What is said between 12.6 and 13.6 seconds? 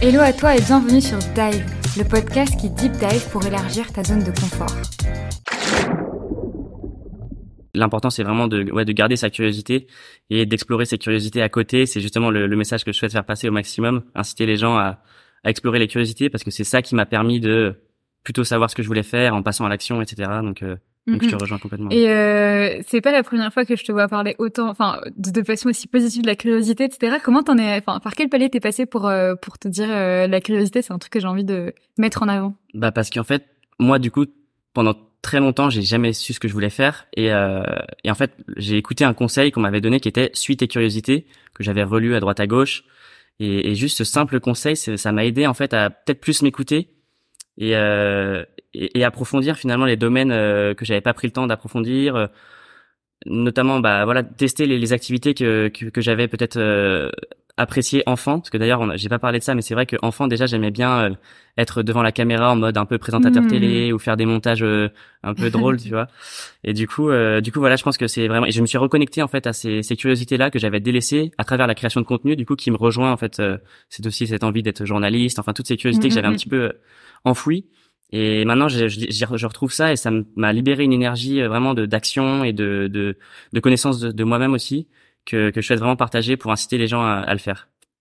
que je souhaite faire passer au